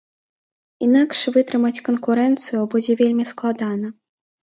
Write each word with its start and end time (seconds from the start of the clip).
Інакш 0.85 1.19
вытрымаць 1.35 1.83
канкурэнцыю 1.91 2.61
будзе 2.75 3.01
вельмі 3.07 3.25
складана. 3.37 3.99